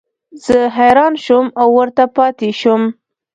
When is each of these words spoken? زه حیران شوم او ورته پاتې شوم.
زه 0.45 0.57
حیران 0.77 1.13
شوم 1.23 1.45
او 1.61 1.67
ورته 1.77 2.05
پاتې 2.15 2.49
شوم. 2.59 2.83